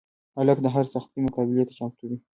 [0.37, 2.17] هلک د هر سختي مقابلې ته چمتو وي.